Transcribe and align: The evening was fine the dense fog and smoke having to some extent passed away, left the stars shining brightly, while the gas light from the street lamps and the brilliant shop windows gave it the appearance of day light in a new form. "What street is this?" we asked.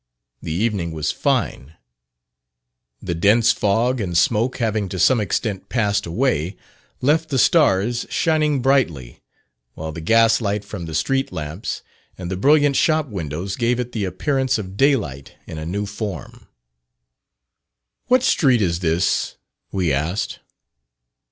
The 0.41 0.51
evening 0.51 0.93
was 0.93 1.11
fine 1.11 1.75
the 3.03 3.13
dense 3.13 3.51
fog 3.51 4.01
and 4.01 4.17
smoke 4.17 4.57
having 4.57 4.89
to 4.89 4.97
some 4.97 5.21
extent 5.21 5.69
passed 5.69 6.07
away, 6.07 6.55
left 7.01 7.29
the 7.29 7.37
stars 7.37 8.07
shining 8.09 8.63
brightly, 8.63 9.21
while 9.75 9.91
the 9.91 10.01
gas 10.01 10.41
light 10.41 10.65
from 10.65 10.87
the 10.87 10.95
street 10.95 11.31
lamps 11.31 11.83
and 12.17 12.31
the 12.31 12.35
brilliant 12.35 12.75
shop 12.77 13.09
windows 13.09 13.55
gave 13.55 13.79
it 13.79 13.91
the 13.91 14.05
appearance 14.05 14.57
of 14.57 14.75
day 14.75 14.95
light 14.95 15.35
in 15.45 15.59
a 15.59 15.67
new 15.67 15.85
form. 15.85 16.47
"What 18.07 18.23
street 18.23 18.63
is 18.63 18.79
this?" 18.79 19.35
we 19.71 19.93
asked. 19.93 20.39